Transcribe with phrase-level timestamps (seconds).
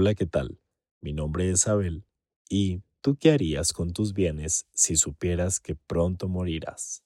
[0.00, 0.60] Hola, ¿qué tal?
[1.00, 2.04] Mi nombre es Abel
[2.48, 7.02] y ¿tú qué harías con tus bienes si supieras que pronto morirás?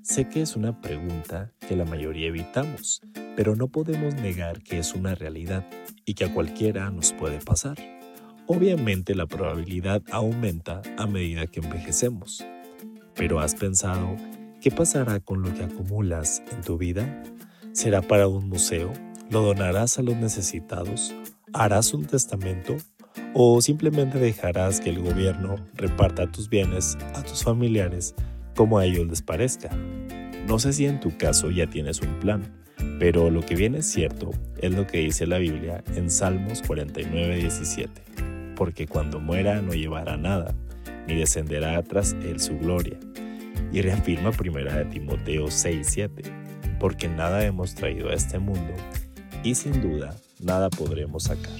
[0.00, 3.02] Sé que es una pregunta que la mayoría evitamos,
[3.36, 5.68] pero no podemos negar que es una realidad
[6.06, 7.76] y que a cualquiera nos puede pasar.
[8.46, 12.42] Obviamente la probabilidad aumenta a medida que envejecemos.
[13.14, 14.16] Pero ¿has pensado
[14.68, 17.22] qué pasará con lo que acumulas en tu vida?
[17.72, 18.92] ¿Será para un museo?
[19.30, 21.14] ¿Lo donarás a los necesitados?
[21.54, 22.76] ¿Harás un testamento?
[23.32, 28.14] ¿O simplemente dejarás que el gobierno reparta tus bienes a tus familiares
[28.54, 29.70] como a ellos les parezca?
[30.46, 32.42] No sé si en tu caso ya tienes un plan,
[32.98, 37.36] pero lo que viene es cierto es lo que dice la Biblia en Salmos 49,
[37.36, 38.02] 17
[38.54, 40.54] porque cuando muera no llevará nada,
[41.06, 42.98] ni descenderá tras él su gloria.
[43.72, 46.22] Y reafirma primera de Timoteo 6:7,
[46.78, 48.74] porque nada hemos traído a este mundo,
[49.42, 51.58] y sin duda nada podremos sacar.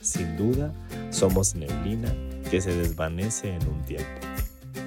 [0.00, 0.72] Sin duda
[1.10, 2.14] somos neblina
[2.50, 4.06] que se desvanece en un tiempo.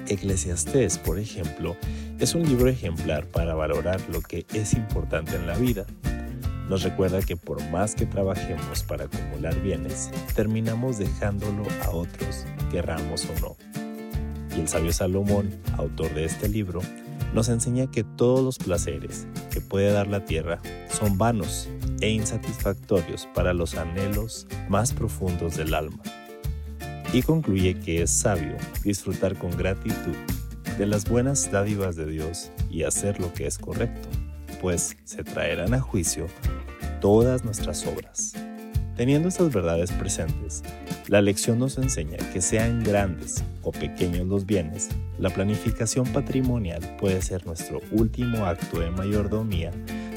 [0.08, 1.76] Eclesiastés, por ejemplo,
[2.20, 5.86] es un libro ejemplar para valorar lo que es importante en la vida
[6.68, 13.24] nos recuerda que por más que trabajemos para acumular bienes, terminamos dejándolo a otros, querramos
[13.26, 13.75] o no.
[14.56, 16.80] Y el sabio Salomón, autor de este libro,
[17.34, 21.68] nos enseña que todos los placeres que puede dar la tierra son vanos
[22.00, 26.02] e insatisfactorios para los anhelos más profundos del alma.
[27.12, 30.16] Y concluye que es sabio disfrutar con gratitud
[30.78, 34.08] de las buenas dádivas de Dios y hacer lo que es correcto,
[34.60, 36.26] pues se traerán a juicio
[37.00, 38.34] todas nuestras obras.
[38.96, 40.62] Teniendo estas verdades presentes,
[41.08, 47.20] la lección nos enseña que sean grandes o pequeños los bienes, la planificación patrimonial puede
[47.20, 49.70] ser nuestro último acto de mayordomía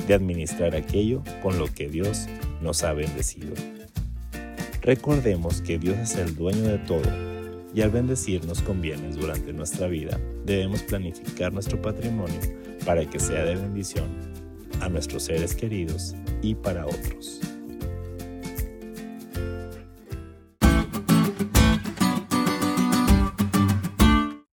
[0.07, 2.27] de administrar aquello con lo que Dios
[2.61, 3.53] nos ha bendecido.
[4.81, 7.11] Recordemos que Dios es el dueño de todo
[7.75, 12.39] y al bendecirnos con bienes durante nuestra vida, debemos planificar nuestro patrimonio
[12.85, 14.07] para que sea de bendición
[14.79, 17.41] a nuestros seres queridos y para otros.